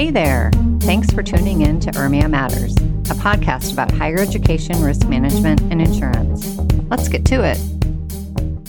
Hey 0.00 0.10
there. 0.10 0.50
Thanks 0.80 1.10
for 1.10 1.22
tuning 1.22 1.60
in 1.60 1.78
to 1.80 1.90
URMIA 1.90 2.30
Matters, 2.30 2.74
a 2.74 3.20
podcast 3.20 3.74
about 3.74 3.90
higher 3.90 4.18
education, 4.18 4.82
risk 4.82 5.06
management, 5.06 5.60
and 5.60 5.82
insurance. 5.82 6.56
Let's 6.88 7.06
get 7.06 7.26
to 7.26 7.44
it. 7.44 7.58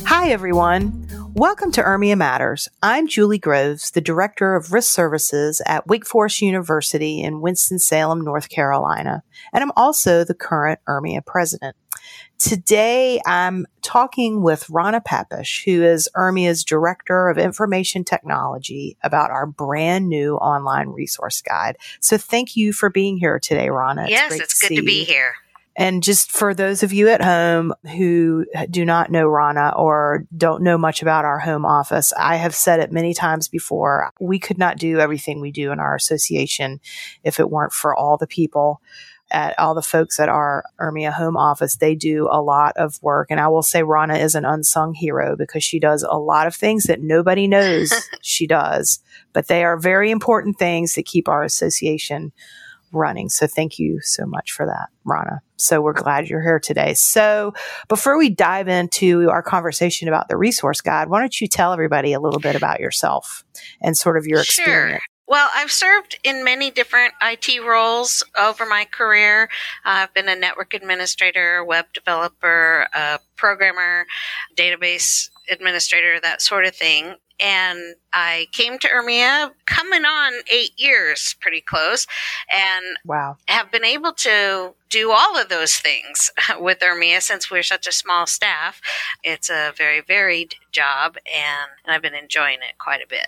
Hi, 0.05 0.29
everyone. 0.29 1.00
Welcome 1.33 1.71
to 1.73 1.81
URMIA 1.81 2.17
Matters. 2.17 2.67
I'm 2.83 3.07
Julie 3.07 3.39
Groves, 3.39 3.91
the 3.91 4.01
Director 4.01 4.53
of 4.55 4.73
Risk 4.73 4.93
Services 4.93 5.61
at 5.65 5.87
Wake 5.87 6.05
Forest 6.05 6.41
University 6.41 7.21
in 7.21 7.39
Winston-Salem, 7.39 8.21
North 8.21 8.49
Carolina, 8.49 9.23
and 9.53 9.63
I'm 9.63 9.71
also 9.77 10.25
the 10.25 10.33
current 10.33 10.79
URMIA 10.89 11.25
President. 11.25 11.75
Today, 12.37 13.21
I'm 13.25 13.65
talking 13.81 14.41
with 14.41 14.69
Rana 14.69 14.99
Papish, 14.99 15.63
who 15.63 15.81
is 15.83 16.09
URMIA's 16.17 16.65
Director 16.65 17.29
of 17.29 17.37
Information 17.37 18.03
Technology, 18.03 18.97
about 19.01 19.31
our 19.31 19.45
brand 19.45 20.09
new 20.09 20.35
online 20.35 20.89
resource 20.89 21.41
guide. 21.41 21.77
So 22.01 22.17
thank 22.17 22.57
you 22.57 22.73
for 22.73 22.89
being 22.89 23.17
here 23.17 23.39
today, 23.39 23.69
Rana. 23.69 24.03
It's 24.03 24.11
yes, 24.11 24.33
it's 24.33 24.59
good 24.59 24.75
to 24.75 24.83
be 24.83 24.99
you. 24.99 25.05
here. 25.05 25.35
And 25.75 26.03
just 26.03 26.31
for 26.31 26.53
those 26.53 26.83
of 26.83 26.91
you 26.91 27.07
at 27.07 27.23
home 27.23 27.73
who 27.95 28.45
do 28.69 28.83
not 28.83 29.09
know 29.09 29.25
Rana 29.27 29.73
or 29.77 30.25
don't 30.35 30.63
know 30.63 30.77
much 30.77 31.01
about 31.01 31.23
our 31.23 31.39
home 31.39 31.65
office, 31.65 32.11
I 32.17 32.35
have 32.35 32.53
said 32.53 32.81
it 32.81 32.91
many 32.91 33.13
times 33.13 33.47
before. 33.47 34.11
We 34.19 34.37
could 34.37 34.57
not 34.57 34.77
do 34.77 34.99
everything 34.99 35.39
we 35.39 35.51
do 35.51 35.71
in 35.71 35.79
our 35.79 35.95
association 35.95 36.81
if 37.23 37.39
it 37.39 37.49
weren't 37.49 37.73
for 37.73 37.95
all 37.95 38.17
the 38.17 38.27
people 38.27 38.81
at 39.31 39.57
all 39.57 39.73
the 39.73 39.81
folks 39.81 40.19
at 40.19 40.29
our 40.29 40.63
URMIA 40.79 41.13
home 41.13 41.37
office, 41.37 41.77
they 41.77 41.95
do 41.95 42.27
a 42.29 42.41
lot 42.41 42.75
of 42.75 43.01
work. 43.01 43.27
And 43.31 43.39
I 43.39 43.47
will 43.47 43.63
say 43.63 43.83
Rana 43.83 44.15
is 44.15 44.35
an 44.35 44.45
unsung 44.45 44.93
hero 44.93 45.35
because 45.35 45.63
she 45.63 45.79
does 45.79 46.03
a 46.03 46.17
lot 46.17 46.47
of 46.47 46.55
things 46.55 46.83
that 46.83 47.01
nobody 47.01 47.47
knows 47.47 47.93
she 48.21 48.45
does, 48.45 48.99
but 49.33 49.47
they 49.47 49.63
are 49.63 49.77
very 49.77 50.11
important 50.11 50.59
things 50.59 50.93
that 50.93 51.05
keep 51.05 51.27
our 51.27 51.43
association 51.43 52.31
running. 52.91 53.29
So 53.29 53.47
thank 53.47 53.79
you 53.79 54.01
so 54.01 54.25
much 54.25 54.51
for 54.51 54.65
that, 54.65 54.89
Rana. 55.05 55.41
So 55.61 55.81
we're 55.81 55.93
glad 55.93 56.27
you're 56.27 56.41
here 56.41 56.59
today. 56.59 56.93
So 56.93 57.53
before 57.87 58.17
we 58.17 58.29
dive 58.29 58.67
into 58.67 59.29
our 59.29 59.43
conversation 59.43 60.07
about 60.07 60.27
the 60.27 60.37
resource 60.37 60.81
guide, 60.81 61.09
why 61.09 61.19
don't 61.19 61.39
you 61.39 61.47
tell 61.47 61.73
everybody 61.73 62.13
a 62.13 62.19
little 62.19 62.39
bit 62.39 62.55
about 62.55 62.79
yourself 62.79 63.43
and 63.81 63.95
sort 63.95 64.17
of 64.17 64.25
your 64.25 64.43
sure. 64.43 64.63
experience? 64.63 65.03
Well, 65.31 65.49
I've 65.55 65.71
served 65.71 66.19
in 66.25 66.43
many 66.43 66.71
different 66.71 67.13
IT 67.21 67.63
roles 67.65 68.21
over 68.37 68.65
my 68.65 68.85
career. 68.91 69.49
I've 69.85 70.13
been 70.13 70.27
a 70.27 70.35
network 70.35 70.73
administrator, 70.73 71.63
web 71.63 71.85
developer, 71.93 72.85
a 72.93 73.17
programmer, 73.37 74.07
database 74.57 75.29
administrator, 75.49 76.19
that 76.19 76.41
sort 76.41 76.65
of 76.65 76.75
thing. 76.75 77.15
And 77.41 77.95
I 78.13 78.47
came 78.51 78.77
to 78.79 78.87
URMIA 78.87 79.51
coming 79.65 80.05
on 80.05 80.33
eight 80.51 80.71
years, 80.77 81.35
pretty 81.39 81.61
close, 81.61 82.05
and 82.53 82.97
wow. 83.05 83.37
have 83.47 83.71
been 83.71 83.85
able 83.85 84.13
to 84.13 84.73
do 84.89 85.11
all 85.11 85.39
of 85.39 85.49
those 85.49 85.75
things 85.75 86.29
with 86.59 86.79
URMIA 86.79 87.21
since 87.21 87.49
we're 87.49 87.63
such 87.63 87.87
a 87.87 87.91
small 87.91 88.27
staff. 88.27 88.81
It's 89.23 89.49
a 89.49 89.73
very 89.75 90.01
varied 90.01 90.55
job, 90.71 91.17
and, 91.25 91.71
and 91.83 91.95
I've 91.95 92.01
been 92.01 92.15
enjoying 92.15 92.59
it 92.59 92.77
quite 92.77 93.01
a 93.01 93.07
bit. 93.07 93.27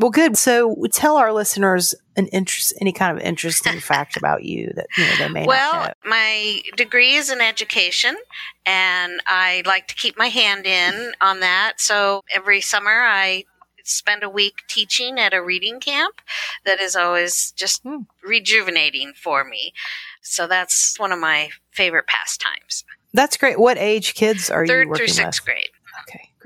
Well, 0.00 0.10
good. 0.10 0.38
So 0.38 0.74
tell 0.92 1.18
our 1.18 1.30
listeners 1.30 1.94
an 2.16 2.26
interest, 2.28 2.72
any 2.80 2.90
kind 2.90 3.14
of 3.14 3.22
interesting 3.22 3.80
fact 3.80 4.16
about 4.16 4.44
you 4.44 4.72
that 4.74 4.86
you 4.96 5.04
know, 5.04 5.16
they 5.18 5.28
may 5.28 5.46
well, 5.46 5.74
not 5.74 5.96
know. 6.04 6.10
my 6.10 6.62
degree 6.74 7.14
is 7.14 7.30
in 7.30 7.42
education, 7.42 8.16
and 8.64 9.20
I 9.26 9.62
like 9.66 9.88
to 9.88 9.94
keep 9.94 10.16
my 10.16 10.28
hand 10.28 10.64
in 10.64 11.12
on 11.20 11.40
that. 11.40 11.74
So 11.76 12.22
every 12.34 12.62
summer 12.62 12.90
I 12.90 13.44
spend 13.84 14.22
a 14.22 14.30
week 14.30 14.62
teaching 14.68 15.18
at 15.18 15.34
a 15.34 15.42
reading 15.42 15.80
camp 15.80 16.22
that 16.64 16.80
is 16.80 16.96
always 16.96 17.52
just 17.52 17.82
hmm. 17.82 18.02
rejuvenating 18.24 19.12
for 19.14 19.44
me. 19.44 19.74
So 20.22 20.46
that's 20.46 20.98
one 20.98 21.12
of 21.12 21.18
my 21.18 21.50
favorite 21.72 22.06
pastimes. 22.06 22.84
That's 23.12 23.36
great. 23.36 23.58
What 23.58 23.76
age 23.76 24.14
kids 24.14 24.50
are 24.50 24.66
Third 24.66 24.88
you 24.88 24.94
Third 24.94 24.96
through 24.96 25.08
sixth 25.08 25.40
with? 25.40 25.46
grade. 25.46 25.70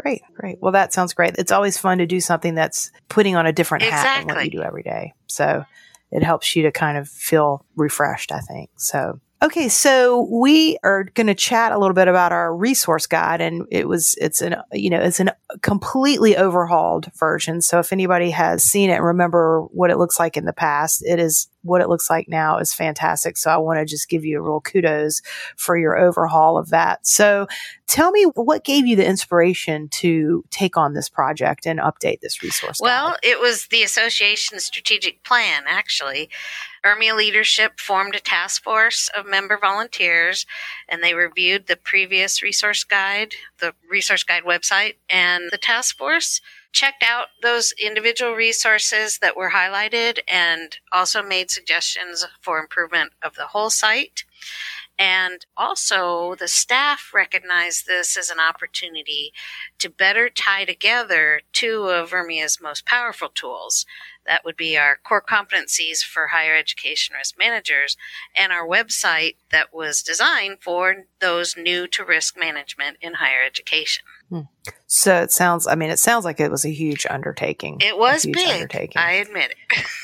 Great, 0.05 0.21
great. 0.35 0.59
Well, 0.61 0.73
that 0.73 0.93
sounds 0.93 1.15
great. 1.15 1.37
It's 1.39 1.51
always 1.51 1.79
fun 1.79 1.97
to 1.97 2.05
do 2.07 2.21
something 2.21 2.55
that's 2.55 2.93
putting 3.09 3.37
on 3.37 3.47
a 3.47 3.55
different 3.55 3.85
exactly. 3.85 4.11
hat 4.11 4.27
than 4.27 4.37
what 4.37 4.45
you 4.45 4.51
do 4.51 4.63
every 4.63 4.83
day. 4.83 5.15
So 5.29 5.65
it 6.11 6.23
helps 6.23 6.55
you 6.55 6.65
to 6.65 6.73
kind 6.73 6.99
of 6.99 7.09
feel 7.09 7.65
refreshed, 7.75 8.31
I 8.31 8.41
think. 8.41 8.69
So 8.77 9.19
Okay, 9.43 9.71
so 9.71 10.29
we 10.31 10.79
are 10.85 11.05
going 11.05 11.27
to 11.27 11.35
chat 11.35 11.73
a 11.73 11.79
little 11.79 11.95
bit 11.95 12.09
about 12.09 12.33
our 12.33 12.55
resource 12.55 13.07
guide, 13.07 13.41
and 13.41 13.67
it 13.71 13.89
was 13.89 14.15
it's 14.19 14.43
an 14.43 14.57
you 14.73 14.91
know 14.91 15.01
it's 15.01 15.21
a 15.21 15.35
completely 15.63 16.37
overhauled 16.37 17.11
version. 17.15 17.63
So 17.63 17.79
if 17.79 17.93
anybody 17.93 18.31
has 18.31 18.63
seen 18.63 18.91
it, 18.91 18.97
and 18.97 19.05
remember 19.05 19.63
what 19.71 19.91
it 19.91 19.99
looks 19.99 20.19
like 20.19 20.37
in 20.37 20.45
the 20.45 20.53
past. 20.53 21.03
It 21.03 21.19
is 21.19 21.49
what 21.65 21.81
it 21.81 21.89
looks 21.89 22.09
like 22.09 22.29
now 22.29 22.59
is 22.59 22.73
fantastic. 22.73 23.37
So 23.37 23.51
I 23.51 23.57
want 23.57 23.79
to 23.79 23.85
just 23.85 24.09
give 24.09 24.25
you 24.25 24.39
a 24.39 24.43
real 24.43 24.61
kudos 24.61 25.23
for 25.57 25.77
your 25.77 25.97
overhaul 25.97 26.59
of 26.59 26.69
that. 26.71 27.07
So 27.07 27.47
tell 27.87 28.11
me 28.11 28.25
what 28.35 28.65
gave 28.65 28.87
you 28.87 28.97
the 28.97 29.07
inspiration 29.07 29.89
to 29.89 30.45
take 30.51 30.77
on 30.77 30.95
this 30.95 31.09
project 31.09 31.67
and 31.67 31.81
update 31.81 32.21
this 32.21 32.43
resource. 32.43 32.79
Well, 32.81 33.11
guide? 33.11 33.19
it 33.23 33.41
was 33.41 33.69
the 33.69 33.83
association's 33.83 34.65
strategic 34.65 35.25
plan 35.25 35.65
actually. 35.67 36.29
URMIA 36.85 37.17
leadership 37.17 37.81
formed 37.81 38.15
a 38.15 38.21
task 38.21 38.63
force 38.63 39.09
of 39.17 39.27
member 39.27 39.59
volunteers 39.59 40.45
and 40.89 41.03
they 41.03 41.15
reviewed 41.15 41.67
the 41.67 41.77
previous 41.77 42.43
resource 42.43 42.85
guide, 42.85 43.35
the 43.59 43.75
resource 43.91 44.23
guide 44.23 44.45
website, 44.45 44.97
and 45.09 45.45
the 45.51 45.59
task 45.59 45.97
force 45.97 46.43
checked 46.75 47.05
out 47.05 47.29
those 47.41 47.73
individual 47.83 48.33
resources 48.35 49.19
that 49.21 49.37
were 49.37 49.51
highlighted 49.51 50.19
and 50.29 50.77
also 50.93 51.23
made 51.23 51.51
suggestions 51.51 52.27
for 52.43 52.59
improvement 52.59 53.13
of 53.23 53.35
the 53.37 53.47
whole 53.47 53.71
site. 53.71 54.25
And 54.99 55.45
also, 55.57 56.37
the 56.39 56.47
staff 56.47 57.11
recognized 57.13 57.87
this 57.87 58.17
as 58.17 58.31
an 58.31 58.39
opportunity 58.39 59.33
to 59.79 59.91
better 59.91 60.29
tie 60.29 60.65
together 60.65 61.41
two 61.53 61.89
of 61.89 62.11
URMIA's 62.11 62.61
most 62.61 62.87
powerful 62.87 63.29
tools. 63.29 63.87
That 64.25 64.45
would 64.45 64.57
be 64.57 64.79
our 64.79 64.99
core 65.05 65.23
competencies 65.23 65.99
for 65.99 66.29
higher 66.29 66.57
education 66.57 67.17
risk 67.17 67.35
managers 67.39 67.97
and 68.37 68.53
our 68.53 68.67
website 68.67 69.37
that 69.51 69.75
was 69.75 70.03
designed 70.03 70.59
for 70.63 71.07
those 71.21 71.57
new 71.57 71.87
to 71.89 72.05
risk 72.05 72.39
management 72.39 72.99
in 73.01 73.15
higher 73.15 73.45
education. 73.45 74.05
Hmm. 74.31 74.41
So 74.87 75.23
it 75.23 75.33
sounds, 75.33 75.67
I 75.67 75.75
mean, 75.75 75.91
it 75.91 75.99
sounds 75.99 76.25
like 76.25 76.41
it 76.41 76.51
was 76.51 76.65
a 76.65 76.71
huge 76.71 77.05
undertaking. 77.11 77.79
It 77.81 77.99
was 77.99 78.25
big. 78.25 78.49
Undertaking. 78.49 79.03
I 79.03 79.13
admit 79.15 79.55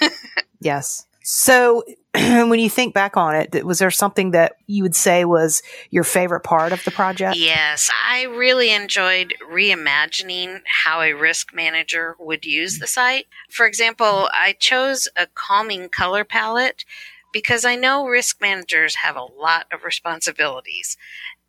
it. 0.01 0.13
yes. 0.61 1.07
So 1.33 1.85
when 2.15 2.59
you 2.59 2.69
think 2.69 2.93
back 2.93 3.17
on 3.17 3.37
it, 3.37 3.65
was 3.65 3.79
there 3.79 3.93
something 3.93 4.33
that 4.33 4.57
you 4.67 4.83
would 4.83 4.97
say 4.97 5.25
was 5.25 5.63
your 5.91 6.03
favorite 6.03 6.41
part 6.41 6.73
of 6.73 6.83
the 6.83 6.91
project? 6.91 7.37
Yes, 7.37 7.89
I 8.05 8.25
really 8.25 8.75
enjoyed 8.75 9.35
reimagining 9.49 10.63
how 10.83 11.03
a 11.03 11.13
risk 11.13 11.55
manager 11.55 12.17
would 12.19 12.45
use 12.45 12.81
the 12.81 12.89
site. 12.89 13.27
For 13.49 13.65
example, 13.65 14.29
I 14.33 14.57
chose 14.59 15.07
a 15.17 15.29
calming 15.29 15.89
color 15.89 16.25
palette 16.25 16.85
because 17.33 17.65
I 17.65 17.77
know 17.77 18.05
risk 18.09 18.41
managers 18.41 18.97
have 18.97 19.15
a 19.15 19.23
lot 19.23 19.67
of 19.73 19.85
responsibilities. 19.85 20.97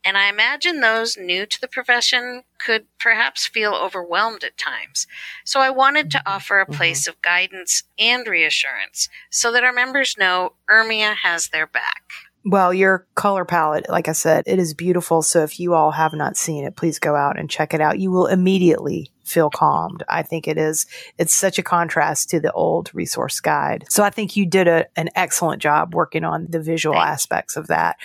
And 0.03 0.17
I 0.17 0.29
imagine 0.29 0.79
those 0.79 1.17
new 1.17 1.45
to 1.45 1.62
the 1.62 1.67
profession 1.67 2.44
could 2.57 2.85
perhaps 3.00 3.45
feel 3.45 3.73
overwhelmed 3.73 4.44
at 4.44 4.57
times. 4.57 5.07
So 5.45 5.59
I 5.59 5.69
wanted 5.69 6.09
to 6.12 6.17
mm-hmm. 6.17 6.28
offer 6.34 6.59
a 6.59 6.66
mm-hmm. 6.66 6.73
place 6.73 7.07
of 7.07 7.22
guidance 7.22 7.84
and 8.00 8.25
reassurance 8.28 9.09
so 9.29 9.51
that 9.51 9.63
our 9.63 9.73
members 9.73 10.17
know 10.17 10.53
URMIA 10.69 11.16
has 11.23 11.50
their 11.50 11.67
back. 11.67 12.03
Well, 12.44 12.73
your 12.73 13.06
color 13.13 13.45
palette, 13.45 13.88
like 13.88 14.07
I 14.07 14.13
said, 14.13 14.44
it 14.47 14.57
is 14.57 14.73
beautiful. 14.73 15.22
So 15.22 15.44
if 15.44 15.59
you 15.59 15.75
all 15.75 15.91
have 15.91 16.13
not 16.13 16.38
seen 16.38 16.66
it, 16.66 16.75
please 16.75 16.97
go 16.97 17.16
out 17.16 17.38
and 17.38 17.50
check 17.50 17.73
it 17.73 17.81
out. 17.81 18.00
You 18.00 18.09
will 18.09 18.25
immediately 18.25 19.10
feel 19.23 19.49
calmed. 19.49 20.03
I 20.09 20.23
think 20.23 20.47
it 20.47 20.57
is, 20.57 20.85
it's 21.17 21.34
such 21.34 21.59
a 21.59 21.63
contrast 21.63 22.29
to 22.31 22.40
the 22.40 22.51
old 22.51 22.90
resource 22.93 23.40
guide. 23.40 23.85
So 23.90 24.03
I 24.03 24.09
think 24.09 24.35
you 24.35 24.46
did 24.46 24.67
a, 24.67 24.85
an 24.96 25.09
excellent 25.16 25.61
job 25.61 25.93
working 25.93 26.23
on 26.23 26.47
the 26.49 26.61
visual 26.61 26.96
Thanks. 26.96 27.11
aspects 27.11 27.55
of 27.55 27.67
that. 27.67 27.97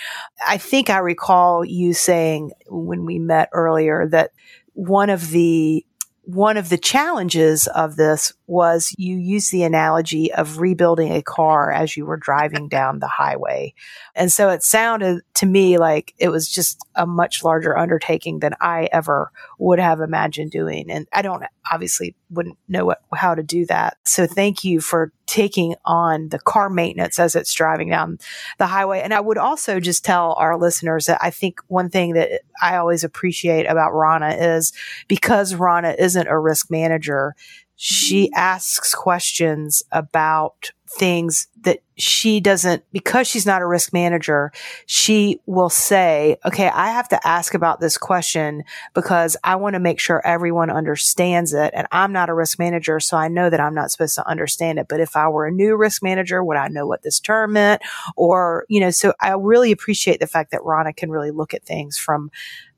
I 0.47 0.57
think 0.57 0.89
I 0.89 0.99
recall 0.99 1.65
you 1.65 1.93
saying 1.93 2.51
when 2.67 3.05
we 3.05 3.19
met 3.19 3.49
earlier 3.51 4.07
that 4.09 4.31
one 4.73 5.09
of 5.09 5.31
the 5.31 5.85
one 6.27 6.57
of 6.57 6.67
the 6.67 6.77
challenges 6.77 7.67
of 7.67 7.95
this 7.95 8.33
was 8.47 8.93
you 8.97 9.15
used 9.15 9.49
the 9.49 9.63
analogy 9.63 10.33
of 10.33 10.59
rebuilding 10.59 11.13
a 11.13 11.21
car 11.21 11.71
as 11.71 11.95
you 11.95 12.05
were 12.05 12.17
driving 12.17 12.67
down 12.69 12.99
the 12.99 13.07
highway. 13.07 13.73
And 14.13 14.29
so 14.29 14.49
it 14.49 14.61
sounded 14.61 15.21
to 15.35 15.45
me 15.45 15.77
like 15.77 16.13
it 16.17 16.27
was 16.27 16.49
just 16.49 16.79
a 16.95 17.07
much 17.07 17.45
larger 17.45 17.77
undertaking 17.77 18.39
than 18.39 18.55
I 18.59 18.89
ever 18.91 19.31
would 19.57 19.79
have 19.79 20.01
imagined 20.01 20.51
doing. 20.51 20.91
And 20.91 21.07
I 21.13 21.21
don't 21.21 21.43
obviously 21.71 22.13
wouldn't 22.29 22.57
know 22.67 22.83
what, 22.85 23.01
how 23.13 23.33
to 23.33 23.43
do 23.43 23.65
that. 23.67 23.97
So 24.05 24.27
thank 24.27 24.65
you 24.65 24.81
for 24.81 25.13
taking 25.27 25.75
on 25.85 26.29
the 26.29 26.39
car 26.39 26.69
maintenance 26.69 27.19
as 27.19 27.35
it's 27.35 27.53
driving 27.53 27.89
down 27.89 28.17
the 28.57 28.65
highway. 28.65 29.01
And 29.01 29.13
I 29.13 29.19
would 29.19 29.37
also 29.37 29.79
just 29.79 30.05
tell 30.05 30.33
our 30.33 30.57
listeners 30.57 31.05
that 31.05 31.19
I 31.21 31.29
think 31.31 31.59
one 31.67 31.89
thing 31.89 32.13
that 32.13 32.41
I 32.61 32.77
always 32.77 33.03
appreciate 33.03 33.65
about 33.65 33.93
Rana 33.93 34.29
is 34.29 34.71
because 35.07 35.53
Rana 35.53 35.95
isn't 36.17 36.27
a 36.31 36.39
risk 36.39 36.69
manager, 36.69 37.35
she 37.75 38.25
mm-hmm. 38.25 38.39
asks 38.39 38.95
questions 38.95 39.83
about 39.91 40.71
things 40.97 41.47
that 41.63 41.79
she 41.95 42.39
doesn't, 42.39 42.83
because 42.91 43.27
she's 43.27 43.45
not 43.45 43.61
a 43.61 43.65
risk 43.65 43.91
manager, 43.91 44.51
she 44.85 45.39
will 45.45 45.69
say, 45.69 46.37
okay, 46.45 46.67
I 46.69 46.91
have 46.91 47.09
to 47.09 47.27
ask 47.27 47.53
about 47.53 47.79
this 47.79 47.97
question 47.97 48.63
because 48.93 49.35
I 49.43 49.55
want 49.55 49.73
to 49.73 49.79
make 49.79 49.99
sure 49.99 50.25
everyone 50.25 50.69
understands 50.69 51.53
it. 51.53 51.73
And 51.73 51.87
I'm 51.91 52.13
not 52.13 52.29
a 52.29 52.33
risk 52.33 52.59
manager, 52.59 52.99
so 52.99 53.17
I 53.17 53.27
know 53.27 53.49
that 53.49 53.59
I'm 53.59 53.73
not 53.73 53.91
supposed 53.91 54.15
to 54.15 54.27
understand 54.27 54.77
it. 54.79 54.87
But 54.87 54.99
if 54.99 55.15
I 55.15 55.27
were 55.29 55.47
a 55.47 55.51
new 55.51 55.75
risk 55.75 56.03
manager, 56.03 56.43
would 56.43 56.57
I 56.57 56.67
know 56.67 56.85
what 56.85 57.01
this 57.01 57.19
term 57.19 57.53
meant? 57.53 57.81
Or, 58.15 58.65
you 58.69 58.79
know, 58.79 58.91
so 58.91 59.13
I 59.19 59.31
really 59.31 59.71
appreciate 59.71 60.19
the 60.19 60.27
fact 60.27 60.51
that 60.51 60.63
Rana 60.63 60.93
can 60.93 61.09
really 61.09 61.31
look 61.31 61.53
at 61.53 61.65
things 61.65 61.97
from 61.97 62.29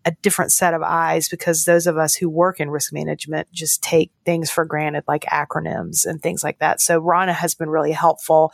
a 0.06 0.12
different 0.22 0.52
set 0.52 0.74
of 0.74 0.81
eyes 0.81 1.28
because 1.28 1.66
those 1.66 1.86
of 1.86 1.98
us 1.98 2.16
who 2.16 2.30
work 2.30 2.60
in 2.60 2.70
risk 2.70 2.94
management 2.94 3.52
just 3.52 3.84
take 3.84 4.12
things 4.26 4.50
for 4.50 4.64
granted 4.64 5.04
like 5.08 5.24
acronyms 5.26 6.06
and 6.06 6.22
things 6.22 6.44
like 6.44 6.60
that. 6.60 6.80
So 6.80 7.00
Rana 7.00 7.34
has 7.34 7.54
been 7.54 7.70
really 7.70 7.92
helpful 7.92 8.54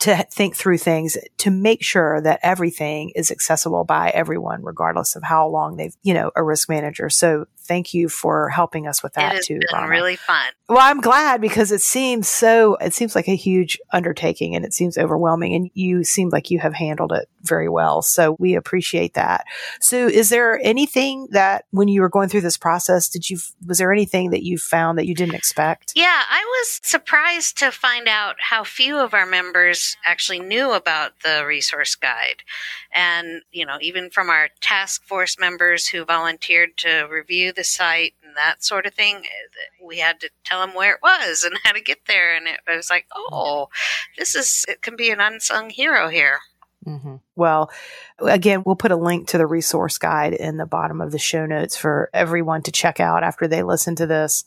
to 0.00 0.16
think 0.30 0.56
through 0.56 0.78
things 0.78 1.18
to 1.36 1.50
make 1.50 1.82
sure 1.82 2.20
that 2.22 2.40
everything 2.42 3.10
is 3.10 3.30
accessible 3.30 3.84
by 3.84 4.08
everyone, 4.10 4.62
regardless 4.62 5.14
of 5.14 5.22
how 5.22 5.46
long 5.46 5.76
they've, 5.76 5.94
you 6.02 6.14
know, 6.14 6.30
a 6.34 6.42
risk 6.42 6.70
manager. 6.70 7.10
So 7.10 7.46
thank 7.58 7.92
you 7.92 8.08
for 8.08 8.48
helping 8.48 8.86
us 8.86 9.02
with 9.02 9.12
that 9.12 9.42
too. 9.42 9.60
Rana. 9.72 9.88
really 9.88 10.16
fun. 10.16 10.46
Well, 10.68 10.78
I'm 10.80 11.00
glad 11.00 11.40
because 11.40 11.70
it 11.70 11.82
seems 11.82 12.28
so, 12.28 12.76
it 12.76 12.94
seems 12.94 13.14
like 13.14 13.28
a 13.28 13.36
huge 13.36 13.78
undertaking 13.92 14.56
and 14.56 14.64
it 14.64 14.72
seems 14.72 14.96
overwhelming 14.96 15.54
and 15.54 15.70
you 15.74 16.02
seem 16.02 16.30
like 16.30 16.50
you 16.50 16.58
have 16.60 16.74
handled 16.74 17.12
it 17.12 17.28
very 17.42 17.68
well. 17.68 18.00
So 18.00 18.36
we 18.38 18.54
appreciate 18.54 19.14
that. 19.14 19.44
So 19.80 20.08
is 20.08 20.30
there 20.30 20.58
anything 20.62 21.28
that 21.32 21.66
when 21.70 21.88
you 21.88 22.00
were 22.00 22.08
going 22.08 22.28
through 22.28 22.40
this 22.40 22.56
process, 22.56 23.08
did 23.08 23.28
you, 23.28 23.38
was 23.66 23.78
there 23.78 23.92
anything 23.92 24.30
that 24.30 24.42
you 24.42 24.56
found 24.56 24.98
that 24.98 25.06
you 25.06 25.14
didn't 25.14 25.34
expect? 25.34 25.92
Yeah, 25.94 26.22
I 26.28 26.42
was 26.60 26.80
surprised 26.82 27.58
to 27.58 27.70
find 27.70 28.08
out 28.08 28.36
how 28.38 28.64
few 28.64 28.98
of 28.98 29.12
our 29.12 29.26
members 29.26 29.89
actually 30.04 30.40
knew 30.40 30.72
about 30.72 31.20
the 31.22 31.44
resource 31.46 31.94
guide. 31.94 32.42
And, 32.92 33.42
you 33.50 33.64
know, 33.64 33.78
even 33.80 34.10
from 34.10 34.30
our 34.30 34.48
task 34.60 35.04
force 35.04 35.38
members 35.38 35.88
who 35.88 36.04
volunteered 36.04 36.76
to 36.78 37.06
review 37.10 37.52
the 37.52 37.64
site 37.64 38.14
and 38.24 38.36
that 38.36 38.64
sort 38.64 38.86
of 38.86 38.94
thing, 38.94 39.24
we 39.82 39.98
had 39.98 40.20
to 40.20 40.30
tell 40.44 40.60
them 40.60 40.74
where 40.74 40.94
it 40.94 41.02
was 41.02 41.44
and 41.44 41.58
how 41.64 41.72
to 41.72 41.80
get 41.80 42.06
there. 42.06 42.34
And 42.34 42.46
it 42.46 42.60
was 42.68 42.90
like, 42.90 43.06
oh, 43.14 43.68
this 44.18 44.34
is, 44.34 44.64
it 44.68 44.82
can 44.82 44.96
be 44.96 45.10
an 45.10 45.20
unsung 45.20 45.70
hero 45.70 46.08
here. 46.08 46.40
Mm-hmm. 46.86 47.16
Well, 47.36 47.70
again, 48.18 48.62
we'll 48.64 48.76
put 48.76 48.90
a 48.90 48.96
link 48.96 49.28
to 49.28 49.38
the 49.38 49.46
resource 49.46 49.98
guide 49.98 50.32
in 50.32 50.56
the 50.56 50.66
bottom 50.66 51.00
of 51.00 51.12
the 51.12 51.18
show 51.18 51.44
notes 51.44 51.76
for 51.76 52.08
everyone 52.14 52.62
to 52.62 52.72
check 52.72 53.00
out 53.00 53.22
after 53.22 53.46
they 53.46 53.62
listen 53.62 53.94
to 53.96 54.06
this. 54.06 54.44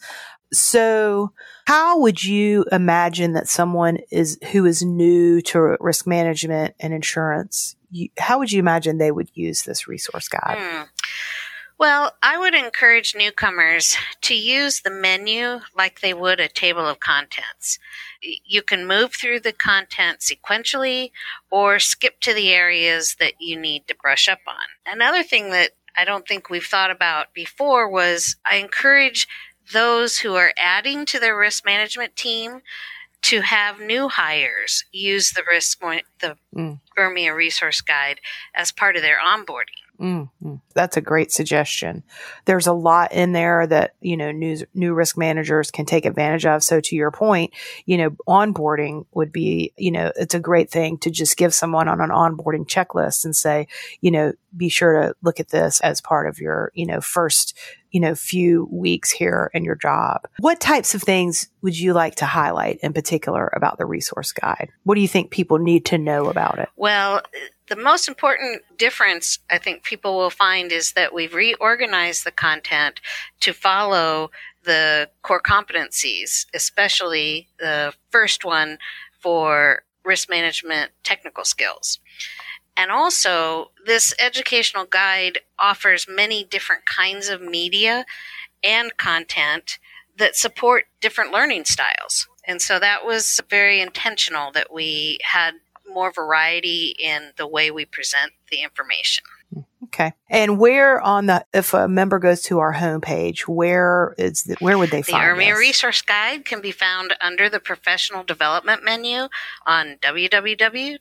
So, 0.53 1.31
how 1.65 1.99
would 1.99 2.23
you 2.23 2.65
imagine 2.71 3.33
that 3.33 3.47
someone 3.47 3.97
is 4.11 4.37
who 4.51 4.65
is 4.65 4.83
new 4.83 5.41
to 5.41 5.77
risk 5.79 6.07
management 6.07 6.75
and 6.79 6.93
insurance? 6.93 7.75
You, 7.91 8.09
how 8.17 8.39
would 8.39 8.51
you 8.51 8.59
imagine 8.59 8.97
they 8.97 9.11
would 9.11 9.29
use 9.33 9.63
this 9.63 9.87
resource 9.87 10.27
guide? 10.27 10.57
Hmm. 10.59 10.83
Well, 11.79 12.13
I 12.21 12.37
would 12.37 12.53
encourage 12.53 13.15
newcomers 13.15 13.97
to 14.21 14.35
use 14.35 14.81
the 14.81 14.89
menu 14.89 15.59
like 15.75 15.99
they 15.99 16.13
would 16.13 16.39
a 16.39 16.47
table 16.47 16.87
of 16.87 16.99
contents. 16.99 17.79
You 18.21 18.61
can 18.61 18.87
move 18.87 19.13
through 19.13 19.41
the 19.41 19.51
content 19.51 20.19
sequentially 20.19 21.11
or 21.51 21.79
skip 21.79 22.19
to 22.21 22.33
the 22.33 22.51
areas 22.51 23.17
that 23.19 23.33
you 23.39 23.59
need 23.59 23.87
to 23.87 23.95
brush 23.95 24.29
up 24.29 24.39
on. 24.47 24.55
Another 24.85 25.23
thing 25.23 25.49
that 25.49 25.71
I 25.97 26.05
don't 26.05 26.27
think 26.27 26.49
we've 26.49 26.65
thought 26.65 26.91
about 26.91 27.33
before 27.33 27.89
was 27.89 28.35
I 28.45 28.57
encourage 28.57 29.27
those 29.73 30.19
who 30.19 30.35
are 30.35 30.53
adding 30.57 31.05
to 31.07 31.19
their 31.19 31.37
risk 31.37 31.65
management 31.65 32.15
team 32.15 32.61
to 33.23 33.41
have 33.41 33.79
new 33.79 34.09
hires 34.09 34.83
use 34.91 35.31
the 35.31 35.43
risk 35.49 35.81
the 36.19 36.37
mm. 36.55 36.79
Resource 36.97 37.81
guide 37.81 38.19
as 38.53 38.71
part 38.71 38.95
of 38.95 39.01
their 39.01 39.17
onboarding. 39.17 39.82
Mm-hmm. 40.03 40.55
That's 40.73 40.97
a 40.97 41.01
great 41.01 41.31
suggestion. 41.31 42.03
There's 42.43 42.67
a 42.67 42.73
lot 42.73 43.13
in 43.13 43.31
there 43.31 43.65
that, 43.65 43.95
you 44.01 44.17
know, 44.17 44.31
new, 44.31 44.57
new 44.73 44.93
risk 44.93 45.17
managers 45.17 45.71
can 45.71 45.85
take 45.85 46.05
advantage 46.05 46.45
of. 46.45 46.61
So 46.61 46.81
to 46.81 46.95
your 46.95 47.09
point, 47.09 47.53
you 47.85 47.97
know, 47.97 48.09
onboarding 48.27 49.05
would 49.13 49.31
be, 49.31 49.71
you 49.77 49.91
know, 49.91 50.11
it's 50.17 50.35
a 50.35 50.41
great 50.41 50.69
thing 50.69 50.97
to 50.99 51.09
just 51.09 51.37
give 51.37 51.53
someone 51.53 51.87
on 51.87 52.01
an 52.01 52.09
onboarding 52.09 52.67
checklist 52.67 53.23
and 53.23 53.33
say, 53.33 53.67
you 54.01 54.11
know, 54.11 54.33
be 54.55 54.67
sure 54.67 55.01
to 55.01 55.15
look 55.21 55.39
at 55.39 55.49
this 55.49 55.79
as 55.79 56.01
part 56.01 56.27
of 56.27 56.37
your, 56.37 56.73
you 56.75 56.85
know, 56.85 56.99
first, 56.99 57.57
you 57.91 58.01
know, 58.01 58.13
few 58.13 58.67
weeks 58.71 59.09
here 59.09 59.49
in 59.53 59.63
your 59.63 59.75
job. 59.75 60.27
What 60.39 60.59
types 60.59 60.93
of 60.93 61.01
things 61.01 61.47
would 61.61 61.79
you 61.79 61.93
like 61.93 62.15
to 62.15 62.25
highlight 62.25 62.79
in 62.83 62.91
particular 62.91 63.51
about 63.55 63.77
the 63.77 63.85
resource 63.85 64.33
guide? 64.33 64.69
What 64.83 64.95
do 64.95 65.01
you 65.01 65.07
think 65.07 65.31
people 65.31 65.59
need 65.59 65.85
to 65.85 65.97
know 65.97 66.25
about 66.25 66.59
it? 66.59 66.67
Well, 66.75 67.21
the 67.67 67.75
most 67.75 68.07
important 68.07 68.61
difference 68.77 69.39
I 69.49 69.57
think 69.57 69.83
people 69.83 70.17
will 70.17 70.29
find 70.29 70.71
is 70.71 70.93
that 70.93 71.13
we've 71.13 71.33
reorganized 71.33 72.25
the 72.25 72.31
content 72.31 72.99
to 73.39 73.53
follow 73.53 74.31
the 74.63 75.09
core 75.21 75.41
competencies, 75.41 76.45
especially 76.53 77.47
the 77.59 77.93
first 78.09 78.43
one 78.45 78.77
for 79.19 79.83
risk 80.03 80.29
management 80.29 80.91
technical 81.03 81.45
skills. 81.45 81.99
And 82.75 82.91
also, 82.91 83.71
this 83.85 84.13
educational 84.19 84.85
guide 84.85 85.39
offers 85.59 86.07
many 86.09 86.43
different 86.43 86.85
kinds 86.85 87.29
of 87.29 87.41
media 87.41 88.05
and 88.63 88.97
content 88.97 89.77
that 90.17 90.35
support 90.35 90.85
different 90.99 91.31
learning 91.31 91.65
styles. 91.65 92.27
And 92.45 92.61
so 92.61 92.79
that 92.79 93.05
was 93.05 93.39
very 93.49 93.79
intentional 93.79 94.51
that 94.51 94.73
we 94.73 95.19
had 95.23 95.53
more 95.93 96.11
variety 96.11 96.95
in 96.97 97.31
the 97.37 97.47
way 97.47 97.71
we 97.71 97.85
present 97.85 98.31
the 98.49 98.61
information. 98.61 99.23
Okay. 99.85 100.13
And 100.29 100.57
where 100.57 100.99
on 101.01 101.27
the 101.27 101.45
if 101.53 101.73
a 101.73 101.87
member 101.87 102.17
goes 102.17 102.41
to 102.43 102.59
our 102.59 102.73
homepage, 102.73 103.41
where 103.41 104.15
is 104.17 104.43
the, 104.43 104.55
where 104.59 104.77
would 104.77 104.89
they 104.89 105.01
the 105.01 105.11
find 105.11 105.23
URMIA 105.23 105.51
this? 105.51 105.59
Resource 105.59 106.01
Guide 106.01 106.45
can 106.45 106.61
be 106.61 106.71
found 106.71 107.13
under 107.21 107.47
the 107.49 107.59
Professional 107.59 108.23
Development 108.23 108.83
menu 108.83 109.27
on 109.67 109.97
www.urmia.org. 110.01 110.99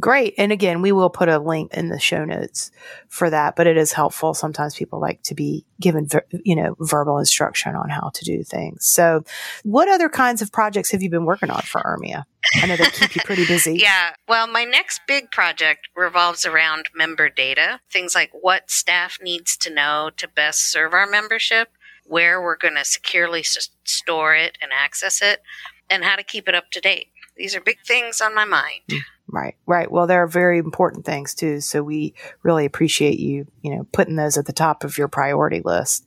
Great. 0.00 0.34
And 0.38 0.50
again, 0.50 0.80
we 0.80 0.92
will 0.92 1.10
put 1.10 1.28
a 1.28 1.38
link 1.38 1.74
in 1.74 1.88
the 1.88 1.98
show 1.98 2.24
notes 2.24 2.70
for 3.08 3.28
that, 3.28 3.54
but 3.54 3.66
it 3.66 3.76
is 3.76 3.92
helpful. 3.92 4.32
Sometimes 4.32 4.74
people 4.74 4.98
like 4.98 5.22
to 5.24 5.34
be 5.34 5.66
given, 5.78 6.08
you 6.44 6.56
know, 6.56 6.74
verbal 6.80 7.18
instruction 7.18 7.74
on 7.74 7.90
how 7.90 8.10
to 8.14 8.24
do 8.24 8.42
things. 8.42 8.86
So 8.86 9.24
what 9.62 9.88
other 9.88 10.08
kinds 10.08 10.40
of 10.40 10.52
projects 10.52 10.90
have 10.92 11.02
you 11.02 11.10
been 11.10 11.26
working 11.26 11.50
on 11.50 11.60
for 11.62 11.82
URMIA? 11.82 12.24
I 12.54 12.66
know 12.66 12.76
they 12.76 12.90
keep 12.90 13.14
you 13.14 13.22
pretty 13.24 13.46
busy. 13.46 13.74
yeah. 13.80 14.14
Well, 14.28 14.46
my 14.46 14.64
next 14.64 15.02
big 15.06 15.30
project 15.30 15.88
revolves 15.94 16.44
around 16.44 16.88
member 16.94 17.28
data, 17.28 17.80
things 17.90 18.14
like 18.14 18.30
what 18.32 18.70
staff 18.70 19.18
needs 19.22 19.56
to 19.58 19.72
know 19.72 20.10
to 20.16 20.28
best 20.28 20.70
serve 20.70 20.92
our 20.92 21.06
membership, 21.06 21.68
where 22.04 22.40
we're 22.40 22.56
going 22.56 22.74
to 22.74 22.84
securely 22.84 23.40
s- 23.40 23.70
store 23.84 24.34
it 24.34 24.58
and 24.60 24.72
access 24.72 25.22
it, 25.22 25.42
and 25.88 26.04
how 26.04 26.16
to 26.16 26.22
keep 26.22 26.48
it 26.48 26.54
up 26.54 26.70
to 26.72 26.80
date. 26.80 27.08
These 27.36 27.54
are 27.54 27.60
big 27.60 27.78
things 27.86 28.20
on 28.20 28.34
my 28.34 28.44
mind. 28.44 28.80
Mm, 28.90 29.00
right, 29.28 29.54
right. 29.66 29.90
Well, 29.90 30.06
there 30.06 30.22
are 30.22 30.28
very 30.28 30.58
important 30.58 31.06
things 31.06 31.34
too. 31.34 31.60
So 31.60 31.82
we 31.82 32.14
really 32.42 32.66
appreciate 32.66 33.18
you, 33.18 33.46
you 33.62 33.74
know, 33.74 33.86
putting 33.92 34.16
those 34.16 34.36
at 34.36 34.46
the 34.46 34.52
top 34.52 34.84
of 34.84 34.98
your 34.98 35.08
priority 35.08 35.62
list. 35.64 36.04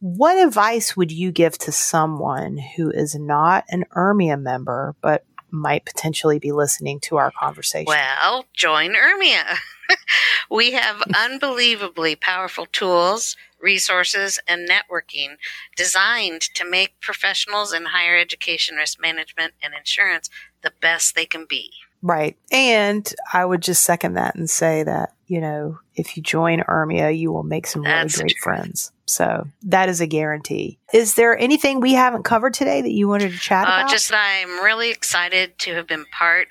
What 0.00 0.36
advice 0.36 0.96
would 0.96 1.12
you 1.12 1.32
give 1.32 1.56
to 1.58 1.72
someone 1.72 2.58
who 2.58 2.90
is 2.90 3.14
not 3.14 3.64
an 3.70 3.84
URMIA 3.94 4.40
member, 4.40 4.94
but 5.00 5.24
might 5.56 5.84
potentially 5.84 6.38
be 6.38 6.52
listening 6.52 7.00
to 7.00 7.16
our 7.16 7.30
conversation? 7.30 7.86
Well, 7.86 8.46
join 8.52 8.94
URMIA. 8.94 9.56
we 10.50 10.72
have 10.72 11.02
unbelievably 11.16 12.16
powerful 12.16 12.66
tools, 12.66 13.36
resources, 13.60 14.38
and 14.46 14.68
networking 14.68 15.36
designed 15.76 16.42
to 16.54 16.68
make 16.68 17.00
professionals 17.00 17.72
in 17.72 17.86
higher 17.86 18.16
education 18.16 18.76
risk 18.76 19.00
management 19.00 19.54
and 19.62 19.74
insurance 19.74 20.30
the 20.62 20.72
best 20.80 21.14
they 21.14 21.26
can 21.26 21.46
be. 21.48 21.70
Right. 22.02 22.36
And 22.52 23.10
I 23.32 23.44
would 23.44 23.62
just 23.62 23.82
second 23.82 24.14
that 24.14 24.34
and 24.36 24.48
say 24.48 24.82
that, 24.82 25.14
you 25.26 25.40
know, 25.40 25.80
if 25.94 26.16
you 26.16 26.22
join 26.22 26.60
URMIA, 26.60 27.16
you 27.18 27.32
will 27.32 27.42
make 27.42 27.66
some 27.66 27.82
really 27.82 27.94
That's 27.94 28.18
great 28.18 28.36
true. 28.36 28.42
friends. 28.42 28.92
So 29.06 29.46
that 29.62 29.88
is 29.88 30.00
a 30.00 30.06
guarantee. 30.06 30.78
Is 30.92 31.14
there 31.14 31.38
anything 31.38 31.80
we 31.80 31.92
haven't 31.94 32.24
covered 32.24 32.54
today 32.54 32.82
that 32.82 32.90
you 32.90 33.06
wanted 33.08 33.30
to 33.32 33.38
chat 33.38 33.66
Uh, 33.66 33.70
about? 33.80 33.90
just 33.90 34.08
that 34.10 34.42
I'm 34.42 34.62
really 34.64 34.90
excited 34.90 35.58
to 35.60 35.74
have 35.74 35.86
been 35.86 36.06
part 36.06 36.48